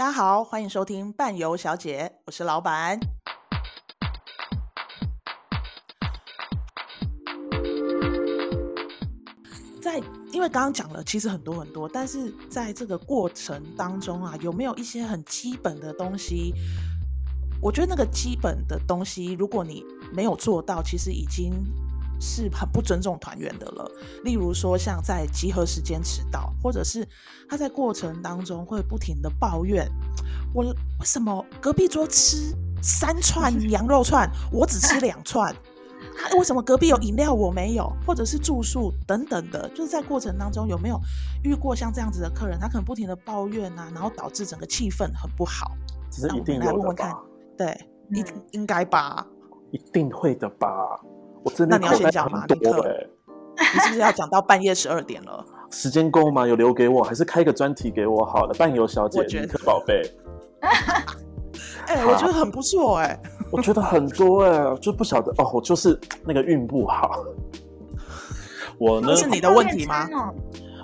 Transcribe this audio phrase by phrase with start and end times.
[0.00, 2.98] 大家好，欢迎收听伴游小姐，我是老板。
[9.82, 9.98] 在
[10.32, 16.54] 因为刚刚讲了，其实很多很多，但是在这个过程当中啊，有没有一些很基本的东西？
[17.60, 21.52] 我觉得那个基本的东西，如果你没有做到，其实已经。
[22.20, 23.90] 是很不尊重团员的了。
[24.24, 27.06] 例如说，像在集合时间迟到，或者是
[27.48, 29.90] 他在过程当中会不停的抱怨：
[30.54, 35.54] 我为什么隔壁桌吃三串 羊肉串，我只吃两 串？
[36.36, 37.90] 为什么隔壁有饮料我没有？
[38.06, 41.00] 或者是住宿等等的，就是在过程当中有没有
[41.42, 42.58] 遇过像这样子的客人？
[42.60, 45.72] 他可能不停的抱怨啊，然后导致整个气氛很不好。
[46.10, 47.22] 这是一定有的吧？
[47.56, 49.26] 对，应应该吧？
[49.70, 50.68] 一定会的吧？
[51.44, 52.44] 我真的那你要先讲吗？
[52.46, 53.06] 立刻，
[53.56, 55.44] 你是不是要讲到半夜十二点了？
[55.70, 56.46] 时间够吗？
[56.46, 58.54] 有留给我，还是开个专题给我好了？
[58.54, 60.02] 伴游小姐，尼克宝贝。
[61.86, 63.20] 哎、欸，我觉得很不错哎、欸。
[63.50, 67.24] 我觉得很多哎、欸，就不晓得哦，我就是那个运不好。
[68.78, 69.14] 我呢？
[69.16, 70.08] 是你的问题吗？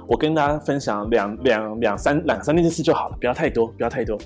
[0.08, 4.16] 我跟大家分享两两两三两三件事就好了，不要太多，不要太多。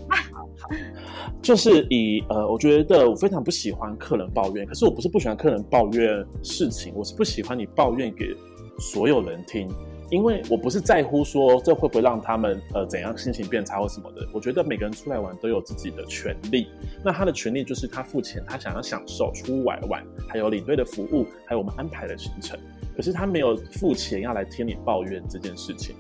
[1.42, 8.34] 就是以呃，我觉得我非常不喜欢客人抱怨，可是我不是不喜欢客人抱怨事情，我是不喜欢你抱怨给
[8.78, 9.68] 所有人听，
[10.10, 14.26] 因为我不是在乎说这会不会让他们呃怎样心情变差或什么的。
[14.32, 16.68] 我觉得每个人出来玩都有自己的权利，
[17.02, 22.58] 那他的权利就是他付钱，他想要享受出外玩，还有领队的服务，还有我们安排的行程，
[22.94, 25.96] 可是他没有付钱要来听你抱怨这件事情。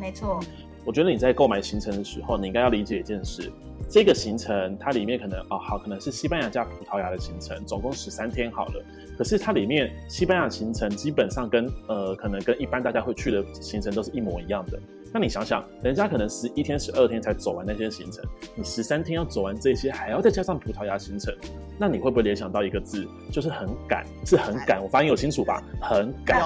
[0.00, 0.40] 没错，
[0.88, 3.52] 我觉得你在购买行程的时候，你应该要理解一件事。
[3.90, 8.82] 这个行程它里面可能哦好，可能是西班牙加葡萄牙的行程，总共十三天好了。
[9.18, 14.80] 可是它里面西班牙行程基本上跟呃可能跟一般大家会去的行程都是一模一样的。
[15.12, 21.34] 那你想想，人家可能十一天、十二天才走完那些行程，你十三天要走完这些，还要再加上葡萄牙行程，
[21.78, 24.06] 那你会不会联想到一个字，就是很赶？
[24.24, 25.62] 是很赶，我发音有清楚吧？
[25.82, 26.40] 很赶，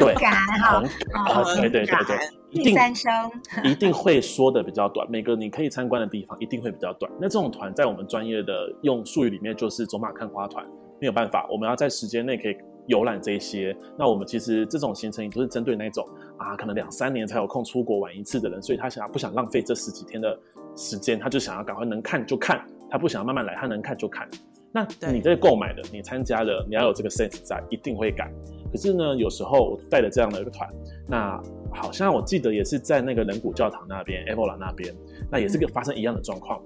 [0.00, 0.34] 对，很赶，
[0.64, 0.82] 很
[1.14, 2.37] 赶，对对对对。
[2.50, 2.76] 一定
[3.64, 7.10] 一定会说的比较短，每个你可以参观的地方一定会比较短。
[7.20, 10.64] 那这种团在我们专业的用术语里面就是走马看花团，
[11.00, 13.76] 没有办法，我们要在时间内可以游览这些。
[13.98, 16.06] 那我们其实这种行程也都是针对那种
[16.38, 20.38] 啊，可能两三年才有空出国玩一次的人，所以他想要不想浪费这十几天的
[20.74, 24.26] 时间，他就想要赶快能看就看，他不想要慢慢来，他能看就看。
[24.70, 28.32] 那你这个购买的，你参加的，你要有这个 sense 在，一定会赶。
[28.70, 30.68] 可是呢，有时候我带了这样的一个团，
[31.06, 31.40] 那
[31.72, 34.94] 好像我记得也是在那个人骨教堂那边，Évora 那边，
[35.30, 36.60] 那也是个发生一样的状况。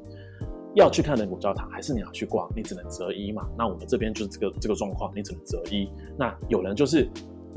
[0.74, 2.48] 要去看人骨教堂，还是你要去逛？
[2.56, 3.46] 你只能择一嘛。
[3.58, 5.86] 那我们这边就是这个这个状况，你只能择一。
[6.18, 7.06] 那有人就是，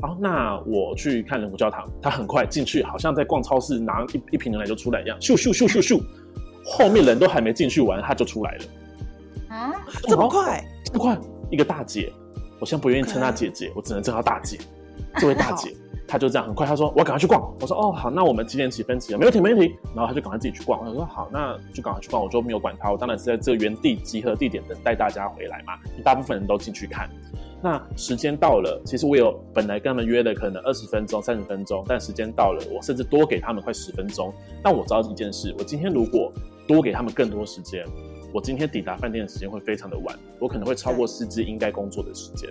[0.02, 5.98] 哦，那我去看人骨教堂，他很快进去，好像在逛超市，拿一一瓶牛奶就出来一样，咻咻咻咻咻，
[6.66, 8.64] 后面人都还没进去玩，他就出来了。
[9.48, 10.62] 啊，这么快？
[10.84, 11.18] 这么快？
[11.50, 12.12] 一个大姐。
[12.58, 14.58] 我现在不愿意称她姐姐，我只能称她大姐。
[15.18, 15.74] 这位大姐，
[16.06, 19.14] 她就这样很快，她说：“我要赶快去逛。”我说：“哦，好，那我们几点起分歧？
[19.14, 20.80] 没问题，没问题。”然后她就赶快自己去逛。
[20.86, 25.74] 我说：“好，那就赶快去逛。”我就没有管她，我当然是在这个原地集合地点等待大家回来嘛。
[26.04, 27.08] 大部分人都进去看。
[27.62, 34.32] 那时间到了，其实我有本来跟他们约了可能二十分钟、三十分钟，但时间到了，我甚至多给他们快十分钟。
[34.62, 36.30] 但我知道一件事，我今天如果
[36.68, 37.84] 多给他们更多时间，
[38.36, 42.50] 我今天抵达饭店的时间会非常的晚，我可能会超过司机应该工作的时间。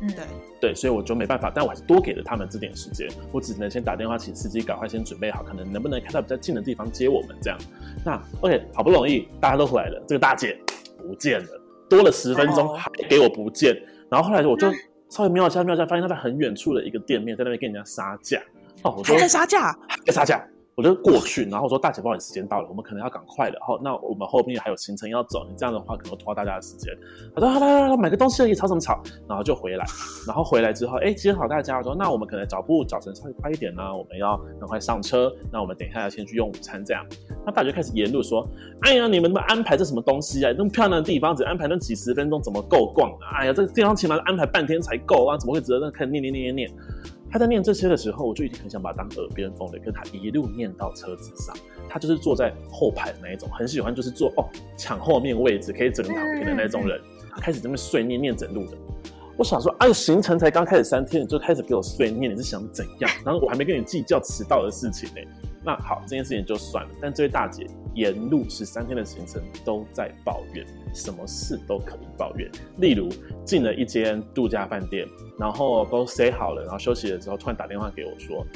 [0.00, 0.24] 嗯，对
[0.58, 7.58] 对，所以我就没办法，但我还是多给了他们这点时间，我只能先打电话请司机赶快先准备好，可能能不能开到比较近的地方接我们这样。
[8.02, 10.58] 那 OK，好不容易大家都回来了，这个大姐
[10.96, 13.78] 不见了，多了十分钟还给我不见，
[14.10, 14.72] 然后后来我就
[15.10, 18.40] 稍微瞄一下瞄一下，发现他在很远处的一个店面在那边跟人家杀价
[18.84, 20.42] 哦，我说还在杀价，还在杀价。
[20.76, 23.58] 我就过去，然后我说：“大姐，不好意思，时间到了，我们可能要赶快了。
[23.66, 26.94] 好，那我们后面还有行程要走，你这样的话可能拖大家的时间。”
[27.34, 29.86] 他说：“好来来来，买个东西而已，吵什么吵？”然后就回来，
[30.26, 35.34] 然后回来之后，哎，接好大家，我说：“那我们可能脚步脚程稍微快一点呢，我们要赶快上车。
[35.50, 37.02] 那我们等一下要先去用午餐，这样。”
[37.46, 38.46] 那大姐开始沿路说
[38.84, 40.52] ：“哎呀，你们怎么安排这什么东西啊？
[40.58, 43.40] 那么漂亮的地方只安排那几十分钟，怎么够逛啊？
[43.40, 46.70] 哎呀，这个地方起码安排半天才够啊，怎么会值得那看念念念念念？”
[47.36, 51.54] 他在念这些的时候，我就已经很想把他当耳边风了，跟他一路念到车子上。
[51.86, 56.98] 他就是坐在后排的那一种，很喜欢就是坐哦抢后面位置可以整躺平的那种人。
[57.30, 58.76] 他开始这么碎念念整路的，
[59.36, 63.10] 我想说，哎，行程才刚开始三天，你就开始给我碎念，你是想怎样？
[63.22, 65.16] 然后我还没跟你计较迟到的事情呢。
[65.62, 66.90] 那好，这件事情就算了。
[67.02, 67.66] 但这位大姐
[67.96, 70.64] 沿路十三天的行程都在抱怨，
[70.94, 72.48] 什么事都可以抱怨。
[72.76, 73.08] 例如
[73.44, 75.08] 进了一间度假饭店，
[75.38, 78.46] 然后都塞好了，然后休息了之后，突然打电话给我说：“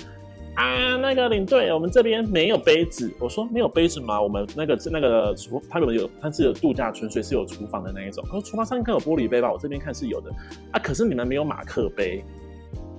[0.56, 3.10] 啊，那个领队，我们这边没有杯子。
[3.18, 4.20] 我说没有杯子吗？
[4.20, 8.22] 我们那个那个厨，他们有，他是有度假村，所以是有厨房的那一种。
[8.26, 9.50] 他说厨房上应该有玻璃杯吧？
[9.50, 10.30] 我这边看是有的
[10.72, 12.22] 啊，可是你们没有马克杯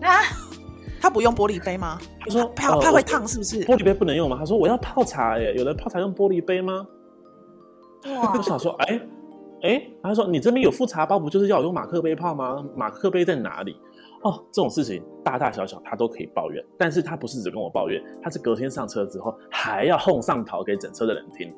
[0.02, 0.10] 啊？
[1.02, 2.00] 他不用玻璃杯吗？
[2.20, 3.66] 他说怕怕会烫，是不是？
[3.66, 4.38] 玻璃杯不能用吗？
[4.40, 6.88] 他说我要泡茶耶，有人泡茶用玻璃杯吗？
[8.06, 8.34] 哇！
[8.38, 9.10] 我想说，哎、欸。
[9.64, 12.66] 哎，他说：“你这边有副茶包，不就是要用马克杯泡吗？
[12.76, 13.78] 马克杯在哪里？
[14.24, 21.54] 哦，这种事情大大小小他都可以抱怨，但是他不是只跟我抱怨，他是隔天上车之后还要哄上桃给整车的人听。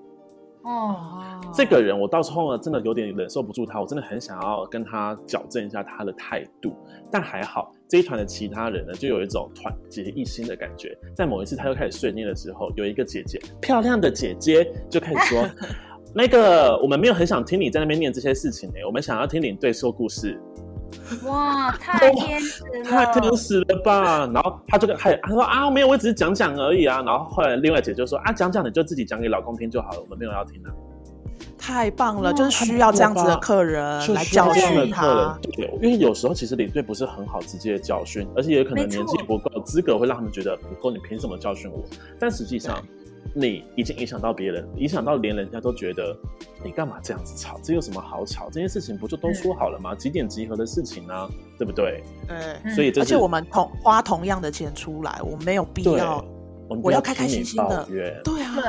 [0.63, 6.73] 哦，这个人我到时候呢，真的有点忍受不住他，我真的很想要跟他矫正一下他的态度，
[7.11, 10.97] 但还好这一团的其他人呢，就有一种团结一心的感觉。
[11.15, 15.45] 在某一次他又开始碎念的时候，有一个姐姐，漂亮的姐姐就开始说。
[16.15, 20.39] ”那个，我们没有很想听你在那边念这些事情呢，我们想要听领队说故事。
[21.25, 24.29] 哇，太天使了，太天使了吧！
[24.33, 27.01] 然后他就跟他他说啊，没有，我只是讲讲而已啊。
[27.01, 30.69] 然后后来另外姐就说啊，讲讲你就自己讲给老公听就好了，我们没有要听的。
[31.57, 35.37] 太棒了，就是需要这样子的客人来教训他。
[35.53, 41.81] 对，因为有时候其实领队不是很好直接的教训，而且也可能年纪不够，资格会让他们觉得不够，你凭什么教训我？
[42.19, 42.83] 但实际上。
[43.33, 46.15] 你已经影响到别人，影响到连人家都觉得
[46.63, 47.59] 你干嘛这样子吵？
[47.63, 48.49] 这有什么好吵？
[48.51, 49.95] 这件事情不就都说好了吗？
[49.95, 51.29] 几点集合的事情呢？
[51.57, 52.03] 对不对？
[52.27, 56.23] 对，所以而且我们同花同样的钱出来，我没有必要，
[56.83, 57.85] 我要开开心心的。
[58.23, 58.63] 对啊，对。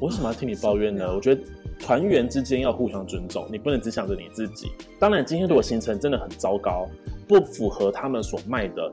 [0.00, 1.14] 我为什么要听你抱怨呢？
[1.14, 1.40] 我觉得
[1.82, 4.70] 团员之间要互相尊重，你不能只想着你自己。
[4.98, 6.88] 当然，今天如果行程真的很糟糕，
[7.28, 8.92] 不符合他们所卖的。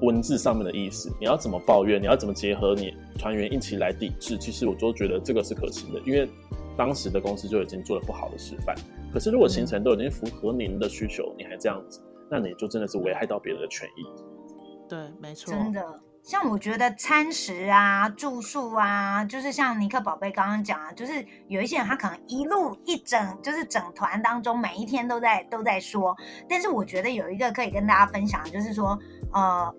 [0.00, 2.00] 文字上面的意思，你要怎么抱怨？
[2.00, 4.38] 你要怎么结合你团员一起来抵制？
[4.38, 6.28] 其实我都觉得这个是可行的，因为
[6.76, 8.76] 当时的公司就已经做了不好的示范。
[9.12, 14.04] 可是如果行程都已经符合您的需求，你还这样子，那你就真的是危害到别人的权益。
[14.88, 15.82] 对，没错，真的。
[16.28, 26.14] 像我觉得餐食啊、住宿啊，就是像尼克宝贝刚刚讲啊，就是有一些人他可能一路一整就是整团当中每一天都在都在说，
[26.46, 28.98] 但是我觉得有一个可以跟大家分享，就是说。
[29.30, 29.74] 呃，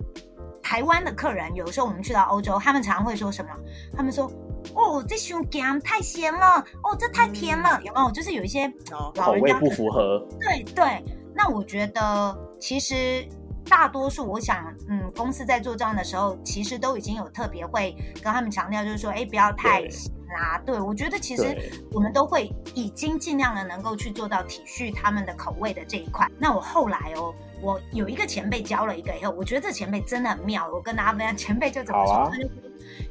[0.61, 3.49] 台湾的客人有时候我们去到欧洲，他们常常会说什么？
[3.97, 4.31] 他们说
[4.75, 8.11] ：“哦，这熊咸太咸了，哦，这太甜了。”有没有？
[8.11, 8.71] 就是有一些
[9.15, 10.23] 口味不符合。
[10.39, 11.03] 对对，
[11.33, 13.27] 那我觉得其实
[13.69, 20.59] 大多数，我想，嗯，公司在做这样的时候，其实都已经有特别会跟他们强调，就是说，哎，不要太咸啦。
[20.65, 26.27] 对，对我觉得其实我们都会已经尽量的能够去做到体恤他们的口味的这一块。
[26.37, 27.33] 那我后来哦。
[27.61, 30.65] 我有一个前辈教了一个以后，我觉得这前辈真的很妙。
[30.71, 32.13] 我跟大家分享，前辈就怎么说？
[32.15, 32.47] 啊、他就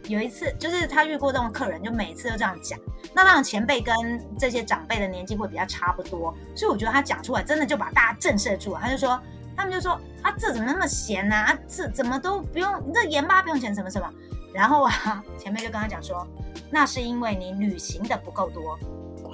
[0.07, 2.81] 有一次，就是他遇过这种客人，就每次都这样讲。
[3.15, 3.95] 那当然，前辈跟
[4.39, 8.81] 这些长辈的年纪会比较差不多，所以我觉得他讲出来真的就把大家震慑住了。
[8.83, 9.21] 他就说，
[9.59, 11.35] 他们就说啊，这怎么那么咸呢？
[11.35, 14.09] 啊，这怎么都不用，这盐巴不用钱，什么什么。
[14.55, 16.25] 然后啊， 前面就跟他讲说，
[16.71, 18.79] 那是因为你旅行的不够多。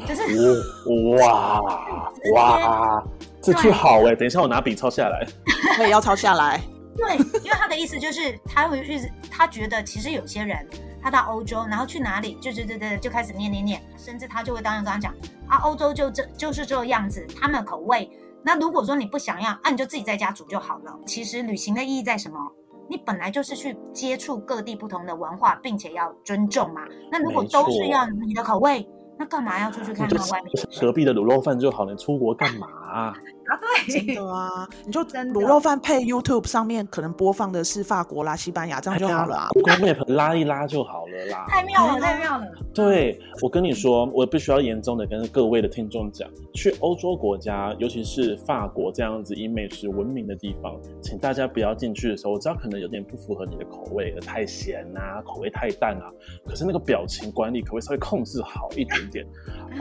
[0.08, 0.22] 就是
[1.20, 1.60] 哇
[2.34, 3.04] 哇，
[3.40, 4.14] 这句好哎！
[4.14, 5.26] 等一下，我拿笔抄下来。
[5.78, 6.60] 我也要抄下来。
[6.96, 10.66] 对，因为他的意思就是，他会一直他觉得，其实有些人
[11.02, 15.14] 他到欧洲，然后去哪里，就就就就就开始念念念，甚至他就会当然跟他讲
[15.46, 18.10] 啊，欧洲就这就是这个样子，他们的口味。
[18.44, 20.98] 那如果说你不想要，啊，你就自己在家煮就好了。
[21.06, 22.38] 其实旅行的意义在什么？
[22.88, 26.82] 你本来就是去接触各地不同的文化，并且要尊重嘛。
[27.10, 28.86] 那如果都是要你的口味。
[29.16, 30.50] 那干嘛要出去看看外面？
[30.80, 33.14] 隔壁的卤肉饭就好，你出国干嘛啊？
[33.46, 39.48] 啊，对，真的啊， 你就卤肉饭配 YouTube 上面可能播放的是法国啦、西班牙，这样就好了啊。
[39.50, 41.46] Google Map 拉一拉就好了啦。
[41.48, 42.46] 太妙了，太妙了。
[42.74, 56.10] 对，我跟你说，我必须要严重的跟各位的听众讲，去欧洲国家，尤其是法国这样子以美食闻名的地方，请大家不要进去的时候，我知道可能有点不符合你的口味，太咸啊，口味太淡啊。
[56.44, 59.26] 可是那个表情管理可不可以稍微控制好一点点？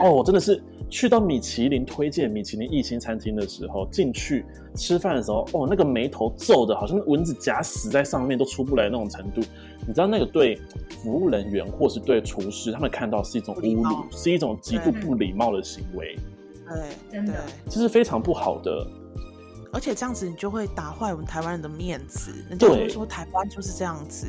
[0.00, 9.40] 哦，我真的是去到米其林推荐米其林一星餐厅的时候，进去吃饭的时候，哦，那个眉头皱的，好像蚊子夹死在上面都出不来那种程度。
[9.86, 10.60] 你知道那个对
[11.02, 16.18] 服务人员或是对厨师，他们看到是一种侮辱，是一种极度不礼貌的行为。
[16.66, 17.34] 对，真的，
[17.68, 18.84] 这是非常不好的。
[19.72, 24.26] 而且这样子你就会打坏我们台湾人的面子，人家会说台湾就是这样子，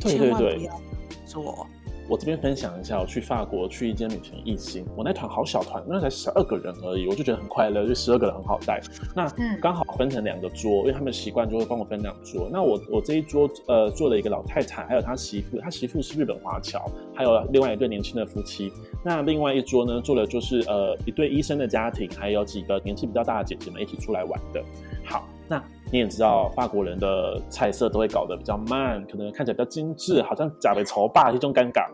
[0.00, 0.80] 对对对，千万不要
[1.26, 1.66] 做。
[2.08, 8.80] 我这边分享一下，我去法国去一间米其林一星，我那团好小团，那才十二个人而已，我就觉得很快乐，就十二个人很好带。
[9.14, 9.26] 那
[9.60, 12.48] 刚好分成两个桌，因为他们习惯就会帮我分两桌。
[12.52, 16.84] 那我我这一桌呃坐了一个老太太，还有她媳妇，她媳妇是日本华侨，
[17.14, 18.72] 还有另外一对年轻的夫妻。
[19.02, 24.62] 那另外一桌呢坐的就是呃一对医生的家庭，还有几个年纪比较大的姐姐们一起出来玩的。
[25.04, 31.86] 好，那你也知道，法国人的菜色都会搞得比较慢，可能看起来比较精致，好像假的筹霸一种尴尬。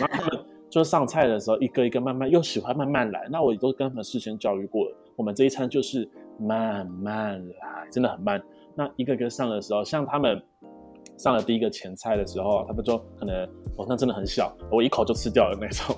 [0.00, 3.26] 那他们就上菜的时候，一个一个慢慢，又喜欢慢慢来。
[3.30, 8.42] 那我也都跟他们事先教育过了，我们这一餐就是慢慢来，真的很慢。
[8.74, 10.42] 那一个个上的时候，像他们
[11.18, 13.44] 上了第一个前菜的时候，他们就可能，
[13.76, 15.94] 哦，那真的很小，我一口就吃掉了那种。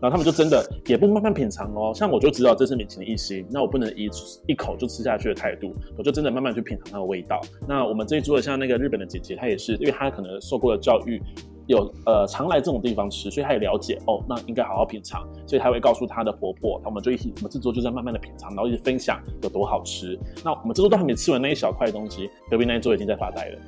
[0.00, 4.10] 然后他们就真的也不慢慢品尝哦，像我就知道这是米其林一星，那我不能一
[4.46, 7.40] 一口就吃下去的态度，我就真的慢慢去品尝它的味道。
[7.68, 11.22] 那我们这一桌的像那个日本的姐姐，她也是，因为她可能受过了教育，
[11.66, 20.18] 有呃常来这种地方吃，所以她也了解哦，那应该好好品尝，所以她会告诉她的婆婆，我们就一起，我们这桌就在慢慢的品尝，然后一直分享有多好吃。
[20.44, 23.58] 那我们这桌都还没吃完那一小块东西，隔壁那一桌已经在发呆了。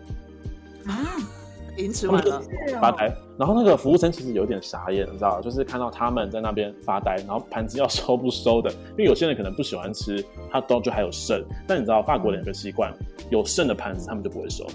[0.87, 1.42] 啊。
[1.76, 2.43] 已经吃完了，
[2.81, 3.14] 发呆。
[3.38, 11.43] 然后那个服务生其实有点傻眼，你知道，就是看到他们在那边发呆，然后盘子要收不收的，因为有些人可能不喜欢吃，他都就还有剩。
[11.67, 12.93] 但你知道法国人有个习惯，
[13.31, 14.67] 有剩的盘子他们就不会收。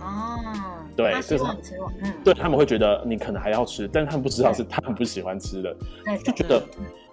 [0.00, 0.38] 哦，
[0.96, 1.44] 对，就是，
[2.02, 5.76] 嗯，对他们会觉得你可能还要吃，但是他们不知道是他们不喜欢吃的，
[6.24, 6.62] 就觉得。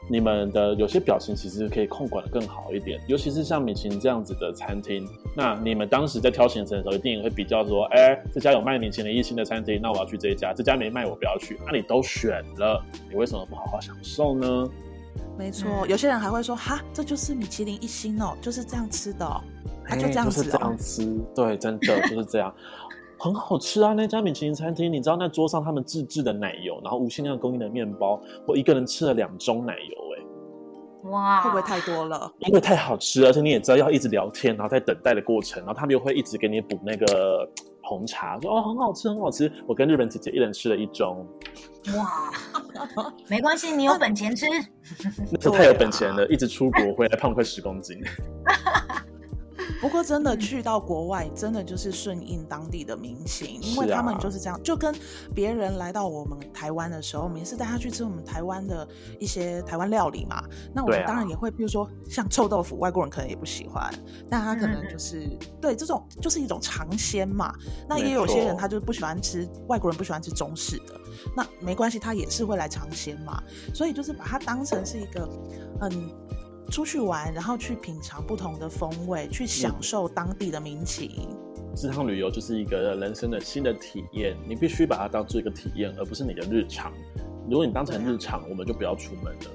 [0.07, 5.03] 你们的有些表情其实可以控管的更好一点，尤其是像米其林这样子的餐厅。
[5.35, 11.57] 那你们当时在挑行程的时候，一定也会比较说，哎、欸，这家有卖米其林一星的餐厅，那我要去这一家；这家没卖，我不要去。
[11.65, 14.69] 那、啊、你都选了，你为什么不好好享受呢？
[15.39, 19.41] 没错，有些人还会说，哈，这就是米其林一星哦，就是这样吃的、哦，
[19.87, 22.53] 他就这样子、哦欸，就是这样吃，对，真的就是这样。
[23.17, 23.93] 很好吃啊！
[23.93, 32.29] 那家米其林餐厅，你知道那桌上他们自制的奶油，然后无限量供应的面包，我一个人吃了两盅奶油、欸，哎，哇，会不会太多了？
[32.39, 37.49] 因为太好吃，而且你也知道要一直聊天，然后在等待的过程，然后他们又会一直给你补那个
[37.81, 39.49] 红茶，说哦很好吃，很好吃。
[39.65, 41.15] 我跟日本姐姐一人吃了一盅，
[41.95, 44.45] 哇，没关系，你有本钱吃，
[45.31, 47.97] 那是太有本钱了，一直出国回来胖快十公斤。
[49.81, 54.93] 不过真的去到国外，真的就是顺应当地的民情，因为他们就是这样，就跟
[55.33, 58.87] 别人来到我们台湾的时候，我们也是带他去吃我们台湾的
[59.19, 60.43] 一些台湾料理嘛。
[60.73, 63.93] 那我们当然也会，比如说像臭豆腐，外国人可能也不喜欢，
[64.29, 65.29] 但他可能就是
[65.61, 67.53] 对这种就是一种尝鲜嘛。
[67.87, 70.99] 那也有些人他就不喜欢吃，外国人不喜欢吃中式的，
[71.35, 73.41] 那没关系，他也是会来尝鲜嘛。
[73.73, 75.29] 所以就是把它当成是一个
[75.81, 76.09] 嗯。
[76.69, 81.27] 出去玩，然后去品尝不同的风味，去享受当地的民情。
[81.75, 86.91] 这趟旅游就是一个人生的新的体验，你必须把它当做一个体验，而不是你的日常。
[87.49, 89.51] 如果你当成日常，啊、我们就不要出门了。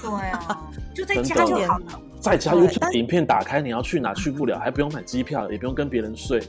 [0.00, 2.00] 对啊，就在家就好了。
[2.20, 6.42] 在家 YouTube 影片打开，你要去哪去不了，还不用买机票，也不用跟别人睡。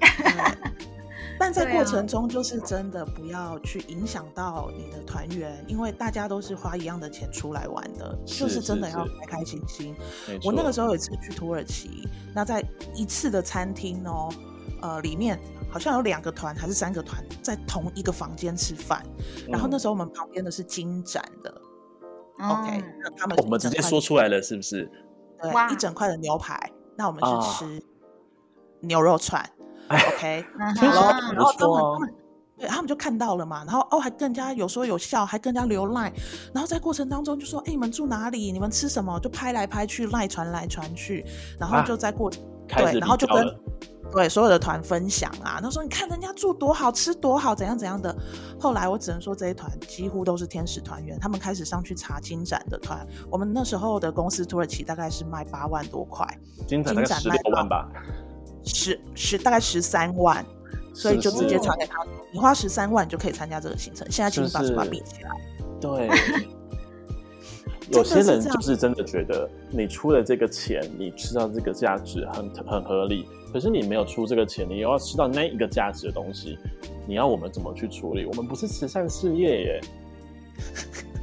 [1.38, 9.94] 但在过程中，就是真的不要去影响到你的团员，因为大家都是花一样的钱出来玩的，就是真的要开开心心。
[10.44, 12.64] 我那个时候有一次去土耳其，那在
[12.94, 14.28] 一次的餐厅哦，
[14.80, 15.38] 呃，里面
[15.70, 19.04] 好像有两个团还是三个团在同一个房间吃饭，
[19.48, 21.62] 然后那时候我们旁边的是金盏的、
[22.38, 24.88] 嗯、，OK，那他们我们直接说出来了，是不是？
[25.42, 27.82] 对，一整块的牛排，那我们去吃
[28.80, 29.44] 牛肉串。
[29.88, 30.44] OK，
[30.76, 32.14] 好了，然后他们，
[32.58, 36.12] 对，他们就看到了嘛，然后哦，还更加有说有笑，还更加流赖，
[36.52, 38.50] 然后在过程当中就说，哎，你们住哪里？
[38.50, 39.18] 你们吃什么？
[39.20, 41.24] 就拍来拍去，赖传来传去，
[41.58, 42.30] 然后就在过，
[42.68, 43.46] 对，然后就跟
[44.12, 48.14] 对所有的团分享啊，然后说你看人家住多好，吃多好，怎样怎样的。
[48.60, 56.26] 后来我只能说这一团几乎都是天使团员，他们开始上去查金展的团，我们那时候的公司土耳其大概是卖八万多块，
[56.66, 57.88] 金展大概十六万吧。
[58.64, 60.44] 十十大概十三万，
[60.92, 61.98] 所以就直接传给他，
[62.32, 64.06] 你花十三万就可以参加这个行程。
[64.10, 65.30] 现在请你把什么比起来？
[65.80, 66.08] 对，
[67.92, 73.28] 有些人就是真的觉得你出了这个钱，你吃到这个价值很很合理。
[73.52, 76.58] 可是你没有出这个钱，你又要吃到那一个价值的东西，
[77.06, 78.24] 你要我们怎么去处理？
[78.24, 79.80] 我们不是慈善事业耶。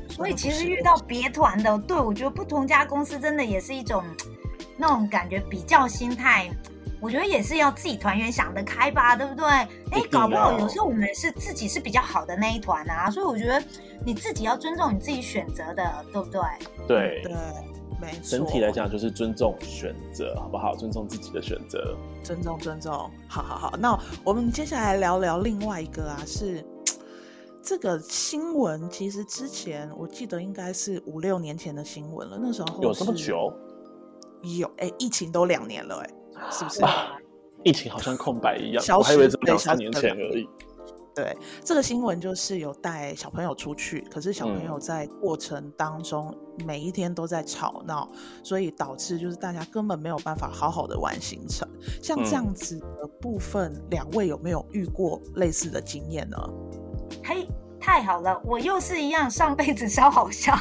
[0.09, 4.03] 所以其实遇到别团的，对，我觉得不同家公司真的也是一种
[4.77, 6.49] 那种感觉比较心态。
[7.01, 9.47] 我觉得也是要自己团员想得开吧，对不对？
[9.47, 13.61] 哎，搞不好有时候我们是自己是比较好的那一团啊，所以我觉得
[14.05, 16.41] 你自己要尊重你自己选择的，对不对？
[16.87, 17.33] 对对，
[17.99, 18.37] 没错。
[18.37, 20.75] 整体来讲就是尊重选择，好不好？
[20.75, 22.91] 尊重自己的选择，尊重尊重。
[23.27, 26.63] 好好好，那我们接下来聊聊另外一个啊，是
[27.63, 28.87] 这个新闻。
[28.91, 33.51] 其实之前我记得应该是五六年前的新闻了，那时候有这么久？
[34.43, 36.09] 有哎，疫情都两年了哎。
[36.49, 36.83] 是不是？
[36.83, 37.17] 啊，
[37.63, 40.47] 疫情好像空白一样，我还以为只有两三年前而已。
[41.13, 46.33] 对，这个新闻就是有带小朋友出去，可是小朋友在过程当中
[46.65, 51.67] 每一天都在吵闹，嗯、所以导致就是大家根本没有办法好好的玩行程。
[52.01, 56.37] 像这样子的部分，嗯、两位有没有遇过类似的经验呢？
[57.25, 57.45] 嘿，
[57.77, 60.57] 太好了，我又是一样，上辈子烧好香，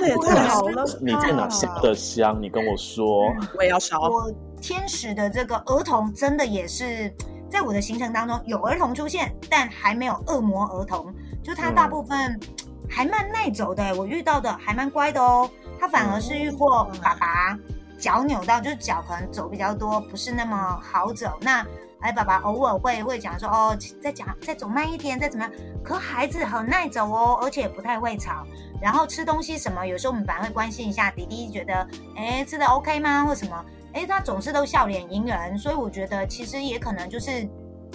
[0.00, 0.84] 那 也太好了。
[1.00, 2.36] 你在哪烧的香？
[2.42, 4.00] 你跟我说，我也要烧。
[4.00, 4.28] 我
[4.66, 7.12] 天使的这个儿童真的也是。
[7.50, 12.40] 在我的行程当中有儿童出现，但还没有恶魔儿童，就他大部分
[12.88, 13.94] 还蛮耐走的。
[13.94, 17.56] 我遇到的还蛮乖的哦，他反而是遇过爸爸
[17.96, 21.38] 脚扭到，就是脚可能走比较多，不是那么好走。
[21.42, 21.64] 那
[22.00, 25.52] 哎，爸爸偶尔会会讲说哦，再讲再走慢一点，再怎么样。
[25.84, 28.44] 可孩子很耐走哦，而且不太会吵。
[28.82, 33.64] 然后吃东西什么，有时候我们反而会关心一下弟弟，觉得哎吃的 OK 吗，或什么。
[33.94, 37.48] 哎，他总是都笑脸迎人，所以我觉得其实也可能就是，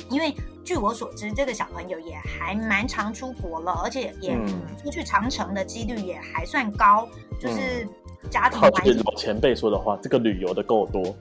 [0.10, 4.36] 因为据我所知，这个小朋友也还蛮常出国了，而且也
[4.82, 7.88] 出去长城的几率也还算高，嗯、就是
[8.32, 8.98] 家庭环境。
[9.04, 11.16] 老前辈说的话，这个旅游的够多。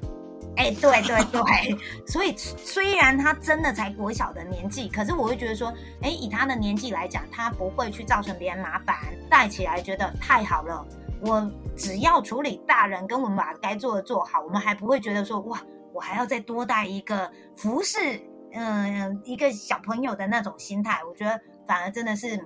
[0.56, 8.97] 哎，对对对，所以虽然他真的才国小的年纪，可是我会觉得说，哎，以他的年纪来讲，他不会去造成别人麻烦，
[9.30, 10.85] 带起来觉得太好了。
[11.20, 15.62] 我只要处理大人，跟我们把该做的做好，我们还不会觉得说哇，
[15.94, 18.20] 我还要再多带一个服侍，
[18.52, 21.00] 嗯、一个小朋友的那种心态。
[21.08, 22.37] 我觉得反而真的是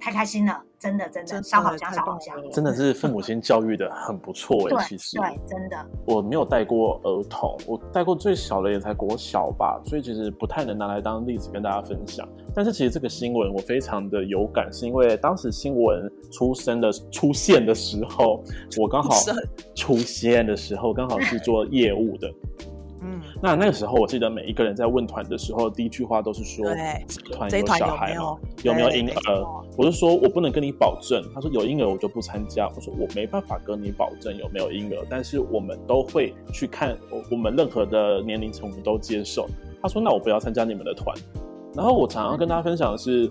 [0.00, 5.76] 太开心了，真的真的烧好香烧好香，真的是父母亲教育的很不错哎，对其实对，真的。
[6.06, 12.26] 我没有带过儿童，我带过最小的也才国小吧，所以其实不太能拿来当例子跟大家分享。
[12.54, 18.42] 但是其实这个新闻我非常的有感，是因为当时新闻出生的出现的时候，
[18.78, 19.14] 我刚好
[19.74, 22.32] 出现的时候刚好是做业务的。
[23.02, 26.64] 嗯，那那个时候我记得每一个人在问团的时候，第一句话都是说：
[27.32, 28.36] 团有小孩吗？
[28.62, 29.46] 有没有婴儿？
[29.76, 31.22] 我就说我不能跟你保证。
[31.34, 32.68] 他说有婴儿我就不参加。
[32.74, 36.96] 我说我没办法跟你保证有没有婴儿，但是我们都会去看，
[37.30, 39.48] 我们任何的年龄层我们都接受。
[39.82, 41.16] 他说那我不要参加你们的团。
[41.74, 43.30] 然后我常常跟大家分享的是，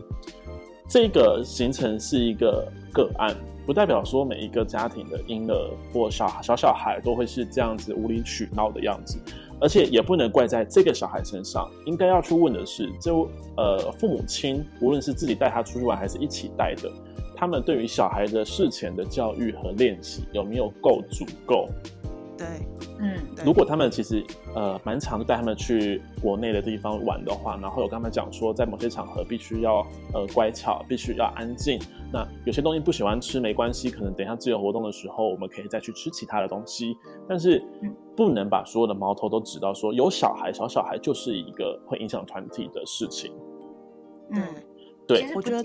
[0.88, 3.36] 这个行程是一个个案，
[3.66, 5.54] 不代表说每一个家庭的婴儿
[5.94, 9.20] 或小小小孩都会是这样子无理取闹的样子，
[9.62, 11.70] 而且也不能怪在这个小孩身上。
[11.86, 16.92] 应该要去问的是，就呃父母亲，无论是自己带他出去玩还是一起带的，
[17.36, 21.68] 他们对于小孩的事前的教育和练习有没有够足够？
[22.38, 22.48] 对，
[23.00, 23.09] 嗯，
[23.46, 24.26] 如果他们其实
[24.56, 31.80] 呃蛮常带他们去国内的地方玩的话，然后有跟他们讲说，在某些场合必须要呃乖巧，必须要安静。
[32.12, 36.96] 那有些东西不喜欢吃没关系，可能等一下自由活动的时候，我们可以再去吃其他的东西。
[37.28, 37.64] 但是
[38.16, 43.32] 不能把所有的矛头都指到说有小孩，小小孩就是一个会影响团体的事情。
[44.32, 44.44] 嗯。
[45.08, 45.64] 对，我觉得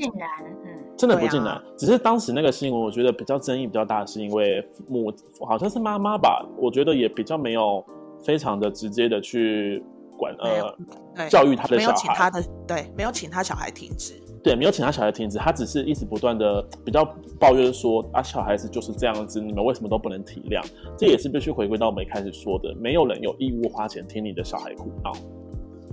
[0.97, 1.53] 真的不进来。
[1.53, 7.85] 啊、只是当时那个新闻，我觉得比较争议比较大，是因为母好像是妈妈吧，我觉得也比较没有
[8.23, 9.83] 非常的直接的去
[10.17, 17.05] 管呃教育他的小孩，没有请他的对，没有请他小孩停止，对，没有请他小孩停止，他只是一直不断的比较
[17.41, 20.65] 抱怨说啊，小孩子就是这样子，你们为什么都不能体谅？
[20.97, 25.13] 这也是必须回归到我们一开始说的，没有人有义务花钱听你的小孩哭闹。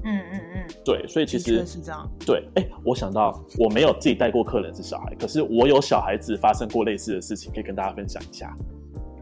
[0.03, 2.09] 嗯嗯嗯，对，所以其实是这样。
[2.25, 8.55] 对，哎，我想到我没有自己带过客人是小孩，可是我有小孩子发生过类似的事情，可以跟大家分享一下。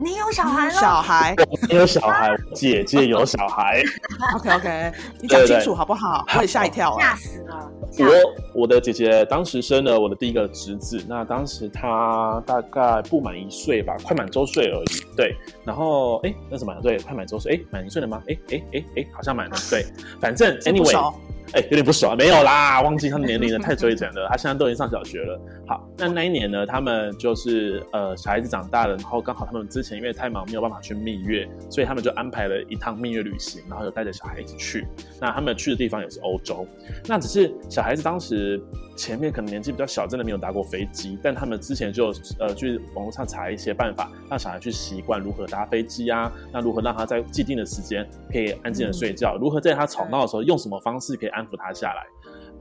[0.01, 0.73] 你有小孩了？
[0.73, 1.35] 小孩，
[1.69, 3.83] 我有小孩，姐姐有小孩。
[4.33, 6.25] OK OK， 你讲清楚好不好？
[6.37, 7.69] 我也吓一跳，吓死了。
[7.97, 15.15] 我我的姐姐当时生了我的第一个侄子，那当时他大概不满一岁吧，快满周岁而已。
[15.17, 15.35] 对，
[15.65, 16.73] 然后哎，那什么？
[16.81, 18.21] 对，快满周岁，哎，满一岁了吗？
[18.29, 19.55] 哎哎哎哎，好像满了。
[19.69, 19.85] 对，
[20.21, 21.13] 反正 anyway。
[21.53, 24.27] 哎、有点不爽，没有啦，忘记他的年龄了，太久以前了。
[24.29, 25.41] 他现在都已经上小学了。
[25.67, 34.85] 好，那那一年呢，他们就是呃，小孩子长大了，然后刚好他们之前因为太忙没有办法去蜜月，所以他们就安排了一趟蜜月旅行，然后就带着小孩一起去。
[35.19, 36.67] 那他们去的地方也是欧洲。
[37.07, 38.61] 那只是小孩子当时
[38.95, 52.05] 前面可能年纪比较小，真的没有搭过飞机，但他们之前就呃去网络上查一些办法，让小孩去习惯如何搭飞机啊，那如何让他在既定的时间可以安静的睡觉，如何在他吵闹的时候用什么方式可以安抚他下来。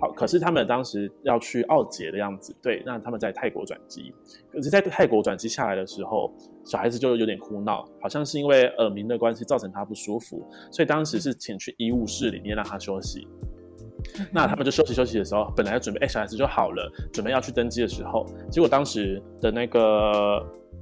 [0.01, 4.15] 好，可是他们当时要去奥捷的样子，对，那他们在泰国转机，
[4.53, 6.33] 可是在泰国转机下来的时候，
[6.65, 13.27] 小孩子就有点哭闹，好像是因为耳鸣的关系造成他不舒服，所以当时是请去医务室里面让他休息。
[14.21, 20.41] 嗯、那他们就休息休息的时候，本来要准备，哎，小孩子就好了，准备要去登机的时候，结果当时的那个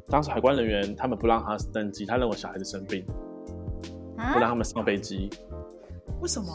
[0.08, 3.02] 当时海关人员他们不让他登机，他认为小孩子生病，
[4.18, 5.30] 啊、不让他们上飞机。
[6.20, 6.46] 为什么？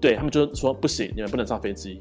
[0.00, 2.00] 对他们就说不行，你们不能上飞机。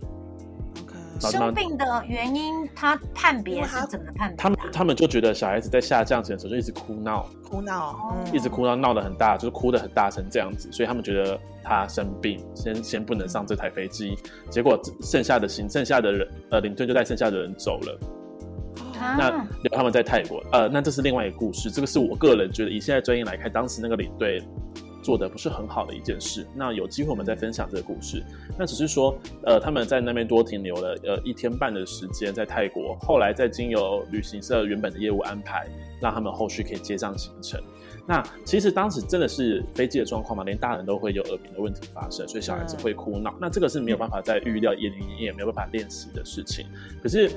[1.20, 4.38] 生病的原因，他判别是怎么判别？
[4.38, 14.16] 他们他们就觉得小孩子在下降前的时候就一直哭闹，哭闹，嗯、一直哭闹，闹得很大，就是哭得很大声这样子，所以他们觉得他生病，先先不能上这台飞机。
[14.50, 18.00] 结果剩下的行，剩下的人，呃，领队就带剩下的人走了。
[18.98, 19.30] 啊、那
[19.64, 21.70] 留他们在泰国，呃，那这是另外一个故事。
[21.70, 24.42] 这个是我个人觉得，以现在专业来看，当时那个领队。
[25.10, 26.46] 做的不是很好的一件事。
[26.54, 28.24] 那有机会我们再分享这个故事。
[28.60, 32.96] 那只是说，呃，他们在那边多停留了呃一天半的时间，在泰国。
[33.02, 35.68] 后来再经由旅行社原本的业务安排，
[36.00, 37.60] 让他们后续可以接上行程。
[38.06, 43.34] 那其实当时真的是飞机的状况嘛，连大人都会有耳鸣的问题发生，所以小孩子会哭闹。
[43.42, 46.68] 那这个是没有办法再预料，也也没有办法练习的事情。
[47.02, 47.32] 可是。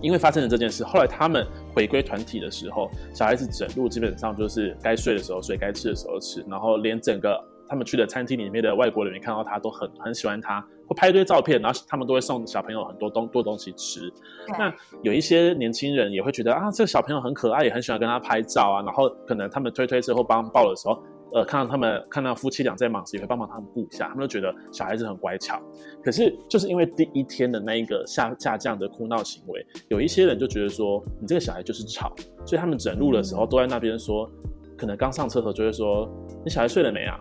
[0.00, 14.12] 因为发生了这件事，后来他们回归团体的时候，小孩子整路基本上就是该睡的时候睡，该吃的时候吃，然后连整个他们去的餐厅里面的外国人员看到他都很很喜欢他，会拍一堆照片，然后他们都会送小朋友很多东多东西吃。
[14.58, 14.72] 那
[15.02, 21.02] 有一些年轻人也会觉得啊，这个小朋友很可爱，也很喜欢跟他拍照啊，然后可能他们推推车或帮抱的时候。
[21.32, 24.08] 呃，看到他们看到夫妻俩在忙时，也会帮忙他们顾一下。
[24.08, 25.60] 他们都觉得小孩子很乖巧。
[26.02, 32.12] 可是，就是因为第一天的那一个下下降的哭闹行为，有一些人就觉得说，你这个小孩就是吵。
[32.44, 34.28] 所以他们整路的时候都在那边说，
[34.76, 36.08] 可能刚上车头就会说，
[36.44, 37.20] 你小孩睡了没啊？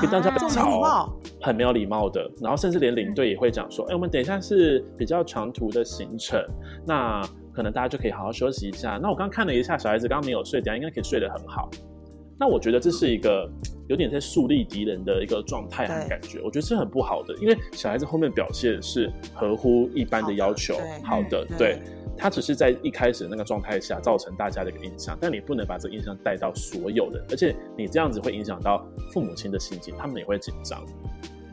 [0.00, 2.30] 跟大家吵，很没有礼貌的。
[2.40, 6.40] 然后甚至连领队也会讲说，哎、欸，我们等一下是比较长途的行程，
[6.86, 7.20] 那
[7.52, 8.98] 可能大家就可以好好休息一下。
[9.02, 11.68] 那我刚看了一下，小孩子刚刚没有睡，等下应该可以睡得很好。
[12.38, 13.50] 那我觉得这是一个
[13.88, 21.82] 有点在树立敌人的一个状态和感觉，我觉得是很不好的，因为小孩子后面表现是合乎一般的要求，好的，对，对，
[22.16, 30.84] 他只是在一开始那个状态下造成大家的一个印象，但你不能把这个印象带到所有人，而且你这样子会影响到父母亲的心情，他们也会紧张。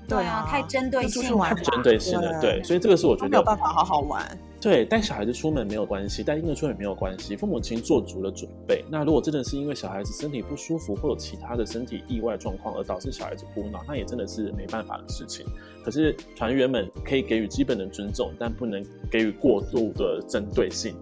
[0.05, 4.21] 对啊，太针对性，太针对性了，对，所以这个是我觉得没有办法好好玩。
[4.63, 8.85] 对，带小孩子出门没有关系，带婴儿出门没有关系，父母亲做足了准备。
[8.89, 15.45] 那如果真的是因为小孩子身体不舒服或有其他的身体意外状况而导致小孩子哭闹，那也真的是没办法的事情。
[15.83, 20.95] 可是团员们可以给予基本的尊重，但不能给予过度的针对性。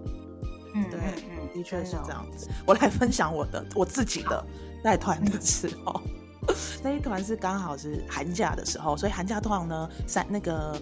[0.74, 2.50] 嗯，对，嗯，的确是这样子。
[2.66, 4.44] 我来分享我的我自己的
[4.84, 6.02] 带团的时候。
[6.82, 10.76] 那一团是刚好是寒假的时候，所以寒假通常呢，三那个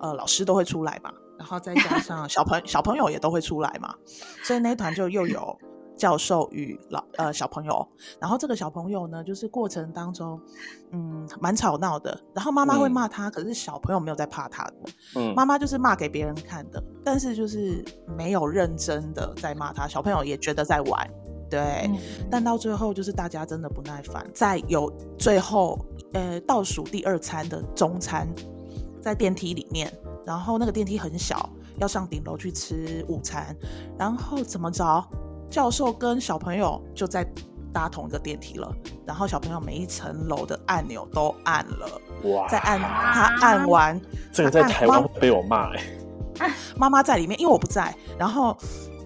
[0.00, 3.94] 呃老师都会出来嘛，然后再加上小朋 小朋友也都会出来嘛，
[4.42, 5.56] 所以那一团就又有
[5.96, 7.88] 教授与老呃小朋友，
[8.20, 10.40] 然后这个小朋友呢，就是过程当中
[10.92, 14.74] 嗯蛮吵闹的，然后妈妈会骂他，嗯，可是小朋友没有在怕他的，
[15.16, 17.84] 嗯，妈妈就是骂给别人看的，但是就是
[18.16, 21.08] 没有认真的在骂他，小朋友也觉得在玩。
[21.50, 21.98] 对、嗯，
[22.30, 25.78] 但到最后就是大家真的不耐烦，在有最后
[26.12, 28.28] 呃倒数第二餐的中餐，
[29.00, 29.90] 在电梯里面，
[30.28, 33.56] 然后那个电梯很小，要上顶楼去吃午餐，
[33.98, 35.02] 然后怎么着，
[35.50, 37.26] 教授跟小朋友就在
[37.72, 38.70] 搭同一个电梯了，
[39.06, 43.98] 然后小朋友每一层楼的按钮都按了，哇，在按他按完，
[44.30, 45.72] 这个在台湾被我骂
[46.40, 48.54] 哎，妈妈在里面，因为我不在，然后。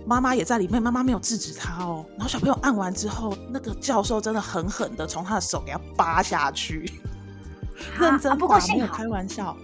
[0.04, 2.04] 妈妈也在里面，妈妈没有制止他哦。
[2.16, 6.90] 然后小朋友按完之后，那个教授真的狠狠的从他的手给他扒下去，
[8.00, 9.56] 认真不过没有开玩笑。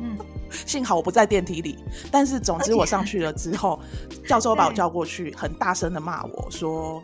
[0.00, 0.16] 嗯，
[0.50, 1.78] 幸好我不在电梯里，
[2.10, 3.80] 但是总之我上去了之后，
[4.26, 7.02] 教授把我叫过去，很大声的骂我说。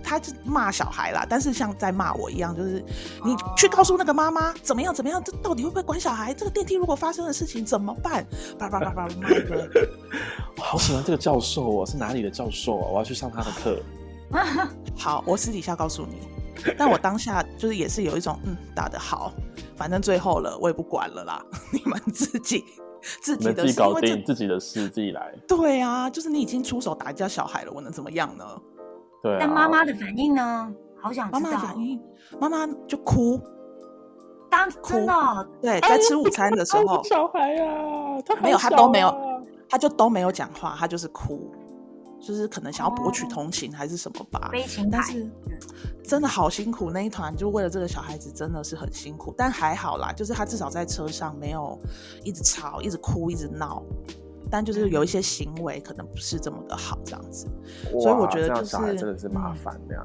[0.00, 2.82] 他是骂小孩啦，但是像在骂我一样，就是
[3.22, 6.32] 你去告诉那个妈妈怎么样怎么样，这到底会不会管小孩？
[6.32, 8.26] 这个电梯如果发生的事情怎么办？
[8.58, 9.58] 叭叭叭叭骂一堆。
[10.56, 12.88] 我好喜欢这个教授哦，是哪里的教授啊？
[12.90, 13.82] 我要去上他的课。
[14.96, 16.26] 好，我私底下告诉你。
[16.76, 19.32] 但我当下就是也是有一种嗯，打得好，
[19.76, 22.64] 反正最后了，我也不管了啦， 你们自己
[23.20, 25.34] 自己的自己搞定自己的事，自己来。
[25.46, 28.44] 对啊，就是你已经出手打人家小孩了，我能怎么样呢？
[29.22, 30.72] 对、啊，但妈妈的反应呢？
[31.00, 31.40] 好想知道。
[31.40, 32.00] 妈妈的反应，
[32.40, 33.40] 妈妈就哭，
[34.50, 41.52] 当真的对，在吃午餐的时候， 小孩啊，他没有，他都没有，他就都没有讲话，他就是哭，
[42.20, 44.48] 就是可能想要博取同情还是什么吧。
[44.52, 45.28] 悲情，但是
[46.02, 51.78] 真的好辛苦，那一团就为了这个小孩子真的是很辛苦，但还好啦，就是他至少在车上没有
[52.24, 53.82] 一直吵、一直哭、一直闹。
[54.50, 57.46] 但就是有一些行为可能不是这么的好，这样子，
[58.00, 60.02] 所以我觉得就是真的是麻烦这样。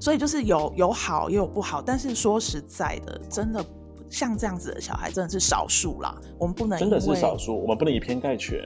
[0.00, 3.64] 所以就是有有好也有不好，但是说实在的，真的
[4.08, 6.16] 像这样子的小孩真的是少数啦。
[6.38, 8.60] 我们不能真的是少数，我们不能以偏概全。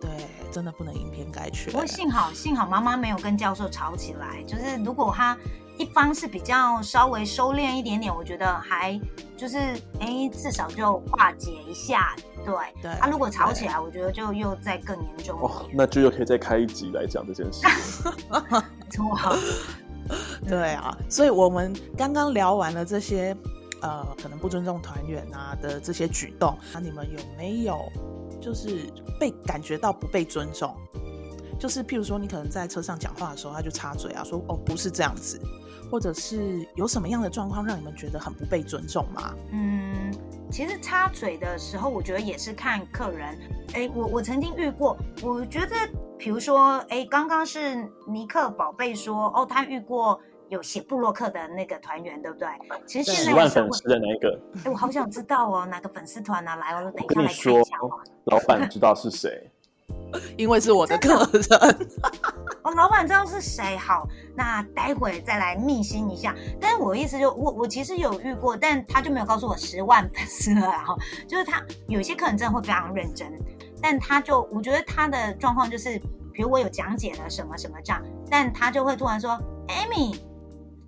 [0.00, 0.10] 对，
[0.50, 1.72] 真的不能以偏概全。
[1.72, 5.36] 不过幸好幸好妈妈没有跟教授吵起来，就是如果他
[5.78, 9.00] 一方是比较稍微收敛一点点，我觉得还
[9.36, 9.58] 就是
[10.00, 12.14] 哎，至少就化解一下。
[12.44, 17.66] 对，对，他、啊、如果吵起来，我觉得就又再更严重哦，那就又可以再开一集来讲这件事。
[18.90, 19.16] 错，
[20.48, 23.36] 对啊，所以我们刚刚聊完了这些，
[23.82, 27.78] 呃，可能不尊重团员啊的这些举动，那你们有没有
[28.40, 30.74] 就是被感觉到不被尊重？
[31.58, 35.38] 就是譬如说，你可能在车上讲话的时候，他就插嘴啊，说哦，不是这样子，
[35.90, 39.34] 或者是有什么样的状况让你们觉得很不被尊重吗？
[39.52, 40.10] 嗯。
[40.50, 43.38] 其实插嘴的时候，我觉得也是看客人。
[43.74, 45.76] 哎，我我曾经遇过，我觉得，
[46.18, 52.48] 比如说，哎，刚刚是尼克宝贝说，哦，他遇过有写布洛克的那个团员，对不对？
[52.86, 56.54] 其实现在十万粉丝的那一个，哎，我好想知道哦，哪个粉丝团呢？
[56.56, 57.50] 来，我等一下来看一下。
[57.52, 59.50] 跟你说，老板知道是谁？
[60.36, 61.88] 因为是我的客人。
[62.62, 63.76] 哦，老板知道是谁？
[63.76, 66.34] 好，那待会再来密心一下。
[66.60, 70.66] 但是我意思就我我其实有遇过，但他就没有告诉我十万粉丝了。
[70.66, 73.32] 然后就是他有些客人真的会非常认真，
[73.80, 75.96] 但他就我觉得他的状况就是，
[76.32, 80.18] 比如我有讲解了什么什么这样，但他就会突然说：“Amy，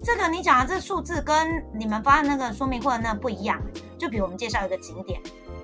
[0.03, 3.61] 这个你讲的这数字跟你们发的那个说明会那不一样。”
[3.99, 5.21] 就比如我们介绍一个景点，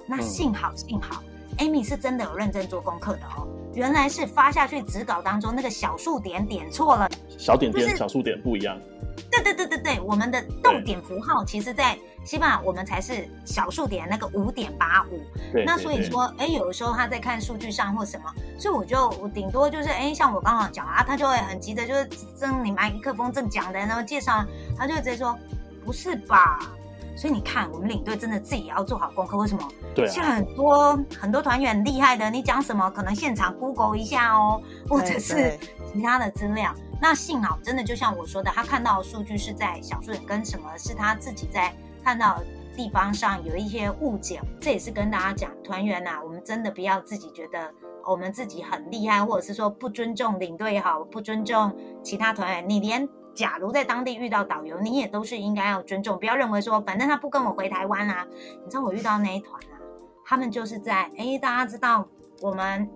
[0.06, 1.20] 那幸好幸好
[1.58, 3.48] ，Amy 是真的有认真做功课的哦。
[3.74, 8.78] 原来是发下去纸稿当中那个小数点点错了，小点点、就是、小数点不一样。
[9.30, 15.20] 对对对对对，我们的逗点符号其实，在西班牙我们才是小数点那个五点八五。
[15.66, 24.44] 那所以说，哎，有的时候他在看数据上或什么，所以我就我顶多就是，哎，像我刚刚讲啊，他就会很急着，就是正你麦克风正讲的，然后介绍，
[24.76, 25.36] 他就直接说，
[25.84, 26.60] 不是吧？
[27.18, 29.36] 所以你看，我们领队真的自己也要做好功课。
[29.36, 29.68] 为什么？
[29.92, 35.58] 对、啊，像很多很多团员很厉害的，你讲什么，可能现场 Google 一下哦，或者是
[35.92, 36.72] 其他的资料。
[37.02, 42.40] 那幸好，真的就像我说的，他看到的数据是在小数点跟什么，是他自己在看到
[42.76, 44.40] 地方上有一些误解。
[44.60, 47.68] 这也是跟大家讲，团员呐，我们真的不要自己觉得
[48.06, 53.08] 我们自己很厉害，或者是说不尊重领队也好，不尊重其他团员，你连。
[53.38, 58.26] 假如在当地遇到导游，你也都是应该要尊重，不要认为说反正他不跟我回台湾啊。
[58.64, 59.78] 你知道我遇到那一团啊，
[60.26, 62.04] 他们就是在哎，大家知道
[62.42, 62.90] 我们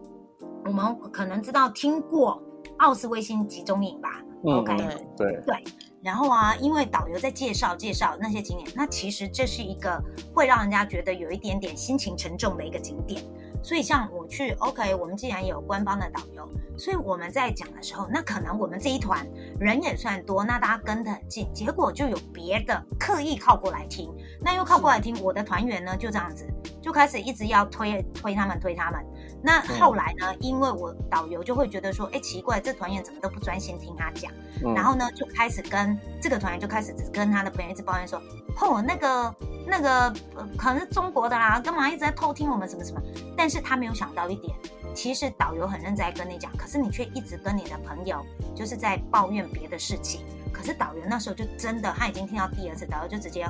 [0.64, 2.42] 我们可能知道听过
[2.78, 4.20] 奥斯威辛集中营吧？
[4.44, 4.76] 嗯，OK，
[5.16, 5.64] 对对。
[6.02, 10.02] 然后啊，因为导游在介绍介绍那些景点，那其实这是一个
[10.35, 13.22] 会让人家觉得有一点点心情沉重的一个景点。
[13.62, 19.27] 所以像我去，OK，我们既然有官方的导游，所以我们在讲的时候，那可能我们这一团
[19.61, 26.46] 人也算多，那大家跟得很近，结果就有别的刻意靠过来听，那又靠过来听，我的团员呢就这样子
[26.81, 29.01] 就开始一直要推推他们推他们。
[29.42, 34.31] 那后来呢，因为我导游就会觉得说，哎，奇怪，这团员怎么都不专心听他讲，
[34.64, 38.20] 嗯、然后呢就开始跟这个团员就开始只跟他的朋友一直抱怨说，
[38.61, 39.35] 哦，那个。
[39.64, 43.00] 那个、呃、可能是中国的啦，干嘛一直在偷听我们什么什么？
[43.37, 44.52] 但是他没有想到一点，
[44.92, 48.26] 其实导游很认真在跟你讲，可是你却一直跟你的朋友
[48.57, 50.26] 就是在抱怨别的事情。
[50.52, 53.48] 可是导游那时候就真的，他已经听到第二次，导游就直接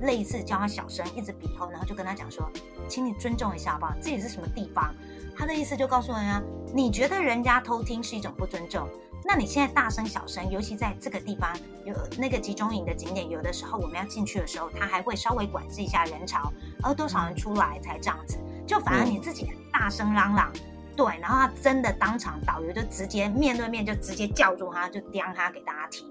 [0.00, 2.50] 类似叫他小声，一直比划，然后就跟他讲说，
[2.88, 3.92] 请你尊重一下好不好？
[4.00, 4.94] 这里是什么地方？
[5.36, 6.42] 他的意思就告诉人家，
[6.74, 8.88] 你觉得人家偷听是一种不尊重。
[9.24, 20.52] 那你现在大声小声，尤其在这个地方有那个集中营的景点，有的时候我们要进去的时候，他还会稍微管制一下人潮，而多少人出来才这样子，就反而你自己大声嚷嚷，
[20.96, 26.04] 对，然后他真的当场导游就直接面对面就直接叫住他，就刁他给大家听。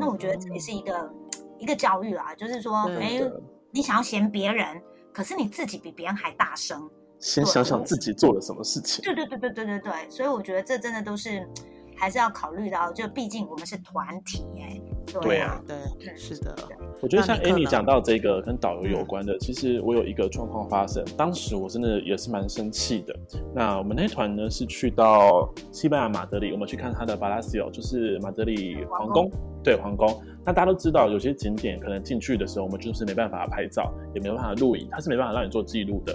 [0.00, 1.12] 那我觉得这也是一个
[1.58, 3.20] 一个教育啊，就是说，哎，
[3.70, 4.82] 你想要嫌别人，
[5.12, 9.04] 可是你自己比别人还大声，先想想自己做了什么事情。
[9.04, 11.46] 对对对对对对对，所以我觉得这真的都是。
[11.96, 14.80] 还是要考虑到，就毕竟我们是团体哎。
[15.22, 15.76] 对啊，对，
[16.16, 16.52] 是的。
[17.00, 23.14] 我觉得像 Amy 讲到这个跟导游有关的，嗯，其实我有一个状况发生，当时我真的也是蛮生气的。
[23.54, 29.30] 那我们那团呢是去到西班牙马德里，我们去看他的 Palacio，就是马德里皇宫。
[29.62, 30.20] 对，皇宫。
[30.44, 36.12] 那大家都知道，有些景点可能进去的时候，我们就是没办法拍照，也没办法录影，它是没办法让你做记录的。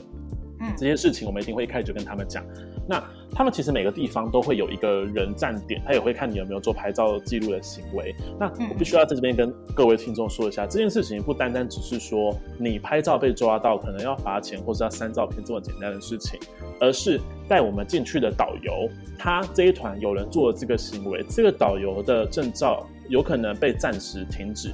[0.77, 2.43] 这些事情我们一定会一开始就跟他们讲。
[2.87, 8.15] 那他们其实每个地方都会有一个人站点，他也会看你有没有做拍照记录的行为。
[8.39, 16.39] 那我必须要在这边跟各位听众说一下，这件事情不单单只是说你拍照被抓到可能要罚钱或者要删照片这么简单的事情，
[16.79, 24.73] 而是带我们进去的导游，他这一团有人做了这个行为，这个导游的证照有可能被暂时停止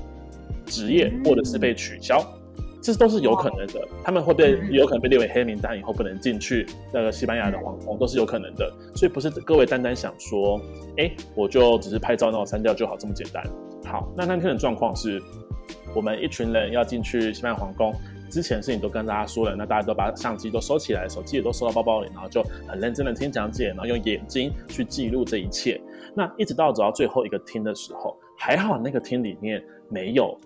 [0.66, 2.26] 职业或者是被取消。
[2.94, 3.88] 这都是有可能的。
[4.04, 8.72] 他们会被有可能被列为黑名单，以后不能进去那个西班牙的皇宫，都是有可能的。
[8.96, 10.60] 所以不是各位单单想说，
[10.98, 13.44] 哎，我就只是拍照，那我删掉就好，这么简单。
[13.86, 15.22] 好，那那天的状况是，
[15.96, 17.94] 我们一群人要进去西班牙皇宫。
[18.28, 25.80] 之前事情都跟大家说了，那大家都把相机都收起来，手机也都收到包包里，然后就很认真的听讲解，然后用眼睛去记录这一切。
[26.14, 30.38] 那一直到走到最后一个厅的时候，还好那个厅里面没有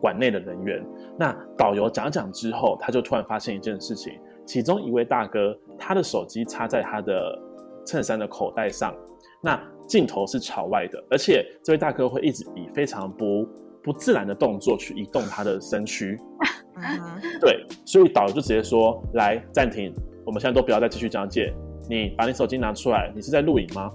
[0.00, 0.84] 馆内的人员。
[1.18, 4.12] 那导游讲讲之后，他就突然发现一件事情，
[4.44, 7.38] 其中一位大哥他的手机插在他的
[7.84, 8.94] 衬衫的口袋上，
[9.42, 13.46] 那镜头是朝外的，而且这位大哥会一直以非常不
[13.82, 16.18] 不自然的动作去移动他的身躯，
[17.40, 21.54] 对，所以导游就直接说：“来暂停，我们现在都不要再继续讲解。
[21.88, 23.88] 你把你手机拿出来，你是在录影吗？”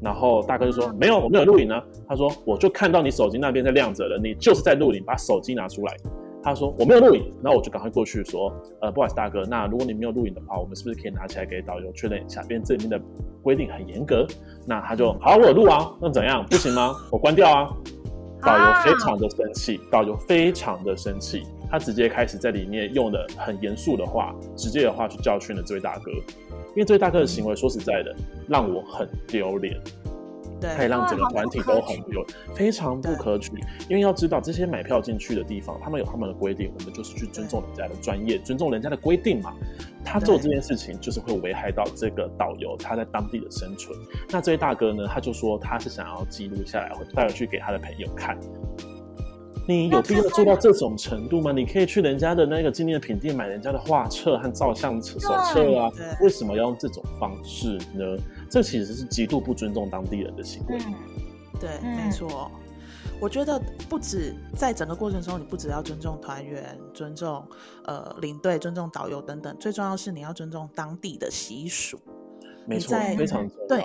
[0.00, 1.74] 然后大哥就说：“没有，我没有录影呢。”
[2.06, 5.96] 他说：“我就看到你手机那边在亮着了，你就是在录影，把手机拿出来。”
[6.42, 12.42] 他说：“我没有录影。”然后我就赶快过去说：“呃，不好意思，大哥，那如果你没有录影的话，我们是不是可以拿起来给导游确认一下？
[12.42, 13.00] 因为这里面的
[13.42, 14.26] 规定很严格。”
[14.66, 16.44] 那他就：“好，我有录啊，那怎样？
[16.48, 16.94] 不行吗？
[17.10, 17.68] 我关掉啊。”
[18.42, 28.14] 导游非常的生气，导游非常的生气，他直接开始在里面用了很严肃的话、直接的话去教训了这位大哥，因为这位大哥的行为，说实在的，
[28.48, 29.80] 让我很丢脸。
[30.58, 32.24] 对，他也让整个团体都很丢，
[32.54, 33.52] 非常不可取。
[33.90, 39.52] 因为要知道，这些买票进去的地方，他们有他们的规定，我们就是去尊重人家的专业，尊重人家的规定嘛。
[40.02, 43.94] 他做这件事情，就是会危害到这个导游他在当地的生存。
[44.30, 48.38] 那这位大哥呢，他就说他是想要记录下来，会带回去给他的朋友看。
[49.66, 51.50] 你有必要做到这种程度吗？
[51.50, 58.16] 你可以去人家的那个纪念品店买人家的画册和照相手册啊，为什么要用这种方式呢？
[58.48, 60.78] 这其实是极度不尊重当地人的行为。
[60.86, 60.94] 嗯、
[61.60, 62.50] 对，没错。
[63.20, 67.42] 我觉得不止在整个过程中，你不只要尊重团员、尊重
[67.86, 71.98] 呃领队、尊重导游等等，最重要是你要尊重当地的习俗。
[72.66, 73.66] 没错，非常重要。
[73.66, 73.84] 对。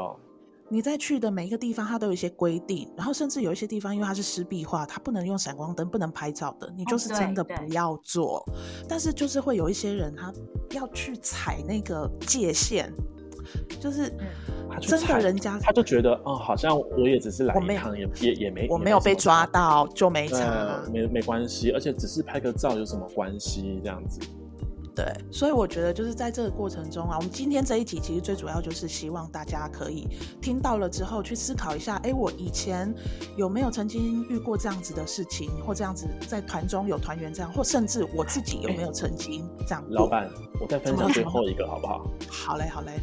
[0.71, 8.37] 你在去的每一个地方，它都有一些规定，然后甚至有一些地方，因为它是湿壁画，它不能用闪光灯，不能拍照的，你就是真的不要做。
[8.37, 8.53] 哦、
[8.87, 10.33] 但是就是会有一些人，他
[10.73, 12.89] 要去踩那个界限，
[13.81, 14.13] 就是
[14.79, 23.81] 真的人家他就觉得哦，好像我也只是来一趟，也也也没我没有被抓到就没差，没没关系，而且只是拍个照有什么关系？
[23.83, 24.21] 这样子。
[24.93, 30.07] 对，所以我觉得就是在这个过程中啊，我们今天这一集其实最主要就是希望大家可以
[30.41, 32.93] 听到了之后去思考一下，哎，我以前
[33.37, 39.83] 有没有曾经遇过这样子的事情，或这样子在团中有团员这样，或甚至我自己有没有曾经这样？
[39.89, 42.05] 老板，我再分享最后一个好不好？
[42.29, 42.99] 好嘞，好嘞。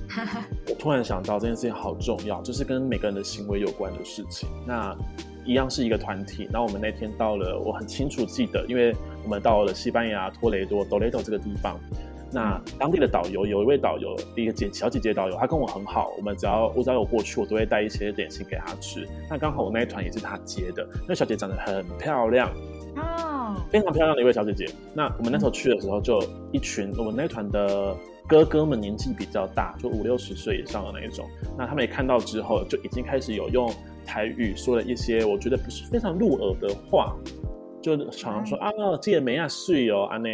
[0.68, 4.48] 我突然想到这件事情好重要，就是跟每个人的行为有关的事情。
[4.66, 4.94] 那。
[5.48, 11.80] 一样是一个团体，然后我们那天到了，我很清楚记得，因为我们到了西班牙托雷多 Toledo 这个地方，
[12.30, 19.08] 那当地的导游有一位导游，一个姐小姐姐导游，她跟我很好，我们只要我只要有过去，我都会带一些点心给她吃。
[19.30, 22.52] 那刚好我那一团也是她接的，那小姐长得很漂亮，
[22.96, 24.66] 哦，非常漂亮的一位小姐姐。
[24.92, 27.96] 那我们那时候去的时候，就一群我们那团的
[28.28, 31.26] 哥哥们，年纪比较大，就五六十岁以上的那一种。
[31.56, 33.72] 那他们也看到之后，就已经开始有用。
[34.08, 37.14] 台语说了一些我觉得不是非常入耳的话，
[37.82, 38.70] 就常常说啊，
[39.02, 40.28] 这没啊睡哦，安呢。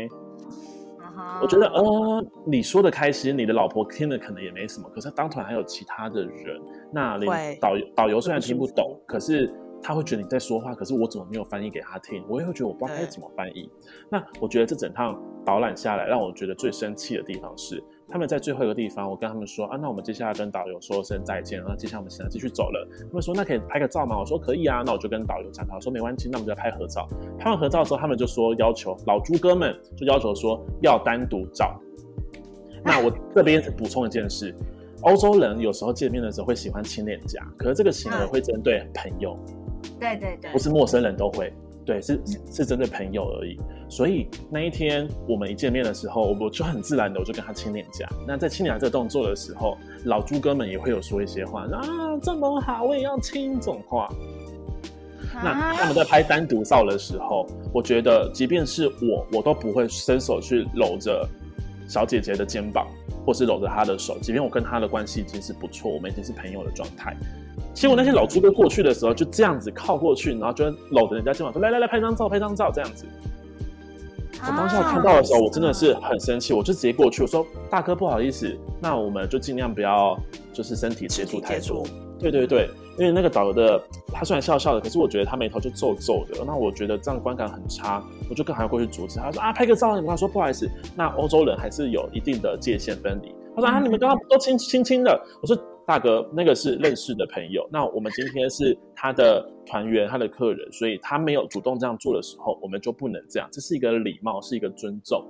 [1.41, 6.61] 我觉得呃，你说的开心，你的老婆听了可能也没什么，可是当团还有其他的人，
[6.93, 12.25] 那连导游导游虽然听不懂，可是他会觉得你在说话，可是我怎么没有翻译给他听？
[12.29, 13.69] 我也会觉得我不知道该怎么翻译。
[14.11, 17.83] 那我觉得这整趟导览下来，让我觉得最生气的地方是。
[18.09, 22.87] 他们在最后一个地方，我跟他们说啊，那我们接下来跟导游说声再见，然后接下来我们现在继续走了。
[23.01, 24.19] 他们说那可以拍个照吗？
[24.19, 27.09] 我说可以啊，那我就跟导游讲，他说没关系，那我们就拍合照。
[27.39, 31.81] 拍完合照之后，他们就说要求老猪哥们就要求说要单独照。
[32.85, 34.55] 那我这边补充一件事，
[35.03, 39.37] 欧洲人有时候见面的时候会喜欢亲脸颊，可是这个行为会针对朋友，
[39.99, 41.53] 对对对，不是陌生人都会。
[41.85, 42.21] 对，是
[42.51, 43.59] 是针对朋友而已。
[43.89, 48.09] 所以那一天我们一见面的时候，我就很自然的我就跟他亲脸颊。
[48.27, 51.83] 那在亲脸颊这个动作的时候，老猪哥们也会有说一些话，啊
[52.23, 54.09] 这么好，我也要亲这种话。
[55.35, 61.29] 那他们在拍单独照的时候，我觉得即便是我，我都不会伸手去搂着
[61.89, 62.87] 小姐姐的肩膀，
[63.25, 67.17] 或是搂着她的手，即便我跟她的关系已经是不错，我们已经是朋友的状态。
[67.73, 73.05] 结果那些老猪哥过去的时候，就这样子靠过去，然后就搂着人家肩膀说：“来来来，拍张照，拍张照。”这样子。
[74.47, 80.19] 我当下看到的时候，我真的是很生气，我就直接过去，我说：“大哥，不好意思，那我们就尽量不要，
[80.53, 81.85] 就是身体接触太多。”
[82.21, 83.83] 对对对，因为那个导游的
[84.13, 93.35] 他虽然笑笑的，可是我觉得他眉头就皱皱的，那我觉得这样观感很差，我就跟还要过去阻止他说啊，拍个照，你跟他说不好意思，那欧洲人还是有一定的界限分离。
[93.57, 105.25] 他说啊，你们刚刚都亲亲亲的，我说大哥，那个是认识的朋友，那我们今天是他的团员，他的客人，所以他没有主动这样做的时候，我们就不能这样，这是一个礼貌，是一个尊重。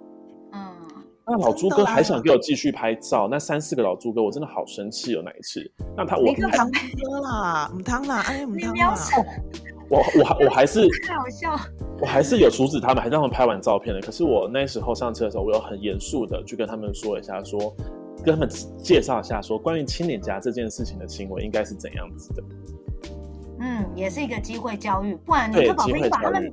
[1.27, 5.23] 那老朱哥还想给我继续拍照，那三四个老朱哥，我真的好生气哦！
[5.23, 5.73] 哪一次？
[5.97, 8.95] 那他我你看堂哥啦，母汤啦，哎，母汤啦，
[9.89, 11.57] 我我还我还是太好笑，
[12.01, 14.01] 我还是有阻止他们，还让他们拍完照片的。
[14.03, 17.75] 可是我那时候上车的时候，我有很严肃的去跟他们说一下，说
[18.23, 18.49] 跟他们
[18.79, 22.43] 介绍一下，说关于亲脸颊这件事情的行为应该是怎样子的。
[23.61, 26.53] 嗯，也是一个机会教育，不然你的宝贝把他们。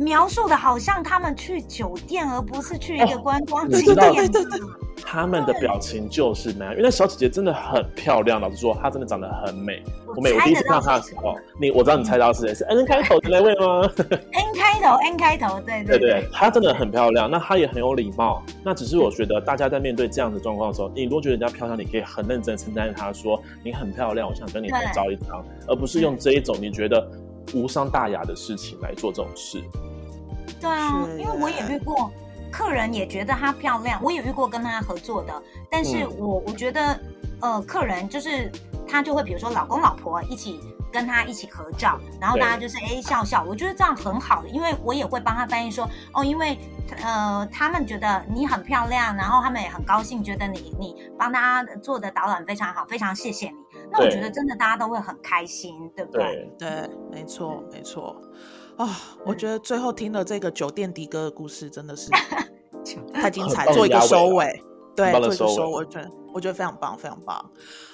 [0.00, 4.14] 描述的好像他们去酒店，而不是去一个观光景点。
[4.14, 4.60] 对对对，
[5.04, 8.40] 他们的表情就是那样，因为那小姐姐真的很漂亮。
[8.40, 9.82] 老实说，她真的长得很美。
[10.06, 12.54] 我每我第一次看到她的时候，你我知道你猜到是谁？
[12.54, 13.90] 是 N 开头的那位吗
[14.32, 17.30] ？N 开头，N 开头，对对对，她真的很漂亮。
[17.30, 18.42] 那她也很有礼貌。
[18.64, 27.08] 那只是我觉得，大家在面对这样的状况的时候，你如果觉得人家漂亮，你可以很认真称赞她说你很漂亮，我想跟你合照一张，而不是用这一种你觉得
[27.54, 29.58] 无伤大雅的事情来做这种事。
[30.60, 32.10] 对啊，因为我也遇过，
[32.50, 37.00] 客人也觉得她漂亮，我也遇过跟她合作的，但是我我觉得，
[37.40, 38.50] 呃，客人就是
[38.88, 40.60] 他就会比如说老公老婆一起
[40.92, 46.58] 跟她一起合照，然后大家就是哎笑笑，我觉得这样很好的，因为我也会帮她翻译说，哦，因为
[47.02, 53.54] 呃他们觉得你很漂亮，然后他们也很高兴，觉得你你帮他做的导览非常好，非常谢谢你，
[53.92, 56.50] 那我觉得真的大家都会很开心，对不对？
[56.58, 58.16] 对，对，没错，没错。
[58.78, 58.88] 啊、哦，
[59.26, 62.08] 我觉得最后听了这个酒店的哥的故事，真的是
[63.12, 64.46] 太精彩，做一个收尾，
[64.96, 67.44] 对，做一个收尾，我觉得我觉得非常棒，非常棒。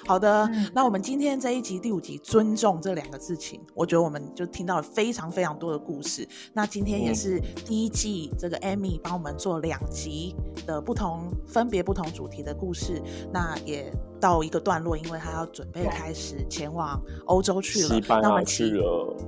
[0.05, 6.27] 好的，嗯、那我们今天这一集第五集“尊重”这两个事情，我觉得我们就听到了非常非常多的故事。
[6.53, 13.91] 那今天也是第一季，这个 Amy 帮我们做两集的不同、分别不同主题的故事，那也。
[14.17, 18.71] 到一个段落，因为他要准备开始前往欧洲去了，那我们期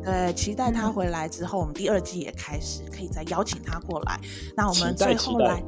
[0.04, 4.20] 对期待他回来之后，我们第二季也开始，可以再邀请他过来。
[4.56, 5.62] 那我们最后来，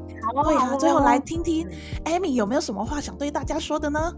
[0.44, 1.68] 对啊，最后来听听
[2.06, 4.14] Amy 有没有什么话想对大家说的呢？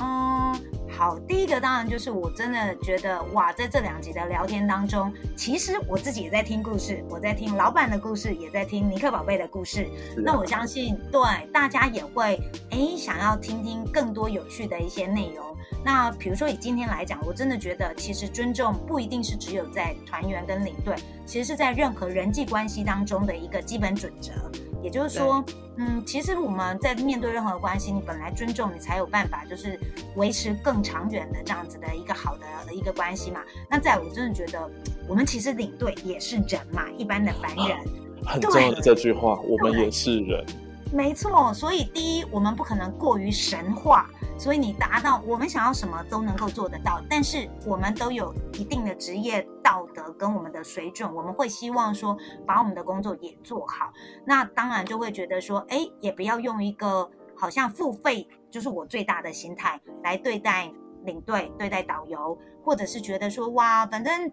[0.00, 0.77] 嗯。
[0.98, 9.88] 好，第一个当然就是我真的觉得哇，在这两集的聊天当中，其实我自己也在听故事，我在听老板的故事，也在听尼克宝贝的故事。
[10.16, 11.20] 那我相信，对
[11.52, 12.40] 大家也会
[12.70, 15.46] 诶想要听听更多有趣的一些内容。
[15.84, 24.32] 那比如说以今天来讲，我真的觉得其实尊重不一定是只有在团员跟领队，其实是在任何人际关系当中的一个基本准则。
[24.80, 25.44] 也就是说，
[25.76, 29.78] 嗯，其实我们在面对任何关系，你本来尊重，你才有办法，就是
[30.14, 33.40] 维持更长远的这样子的一个好的的一个关系嘛。
[33.68, 34.70] 那在我真的觉得，
[35.06, 37.76] 我们其实领队也是人嘛，一般的凡人。
[38.24, 40.44] 很重要的这句话，我们也是人。
[40.90, 44.08] 没错，所以第一，我们不可能过于神话，
[44.38, 47.02] 所以你达到我们想要什么都能够做得到。
[47.10, 52.16] 但是我们都有一定的职业道德跟我们的水准，我们会希望说
[52.46, 53.92] 把我们的工作也做好。
[54.24, 60.72] 那当然就会觉得说，哎，也不要用一个好像付费就是我最大的心态来对待
[61.04, 64.30] 领队、对待导游，或者是觉得说哇，反正。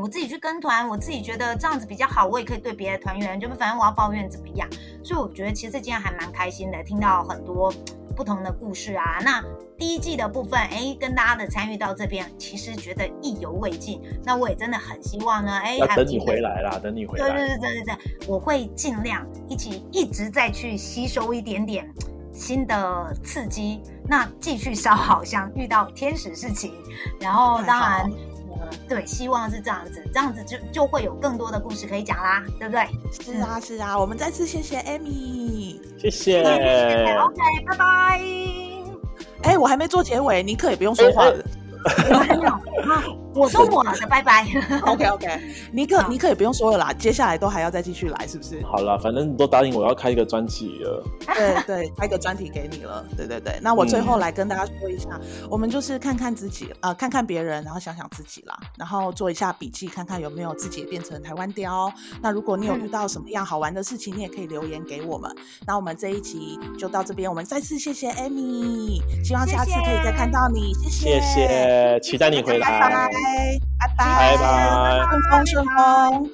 [0.00, 4.68] 我自己去跟团，我自己觉得这样子比较好，我也可以对别的团员，就是反正我要抱怨怎么样。
[5.02, 7.74] 所以我觉得其实今天还蛮开心的，听到很多
[8.14, 9.18] 不同的故事啊。
[9.24, 9.42] 那
[9.76, 14.00] 第一季的部分，哎，跟大家的参与到这边，其实觉得意犹未尽。
[14.24, 17.30] 那我也真的很希望呢，哎，等你回来啦，等你回来。
[17.30, 21.92] 对对对对对对，我会尽量一起一直再去吸收一点点
[22.38, 26.72] 新的刺激，那继续烧好香，遇到天使事情，
[27.20, 28.10] 然后当然。
[28.86, 32.86] 对，希望是这样子，这样子就就会有更多的故事可以讲啦，对不对？
[33.12, 38.20] 是啊，是啊，我们再次谢谢 Amy，谢谢，谢谢，OK，拜拜。
[39.42, 41.42] 哎，我还没做结尾，尼克也不用说话了。
[43.34, 44.44] 我说我的拜拜。
[44.82, 45.40] OK OK，
[45.72, 48.60] 尼克尼克也不用说了啦，接下来都还要再继续来，是不是？
[48.64, 51.04] 好了，反正你都答应我要开一个专辑了。
[51.36, 53.04] 对对，开一个专题给你了。
[53.16, 61.92] 对对对，那我最后来跟大家说一下，嗯、我们就是看看自己，呃，看看别人，然后想想自己啦，然后做一下笔记，看看有没有自己也变成台湾雕。
[62.20, 65.30] 那如果你有遇到什么样好玩的事情，你也可以留言给我们。
[65.66, 71.20] 那我们这一集就到这边，我们再次谢谢 Amy，希望下次可以再看到你，谢谢。
[71.20, 71.67] 谢谢。
[72.00, 73.08] 期待你回来，拜拜，
[73.78, 76.30] 拜拜，拜拜，顺风顺风。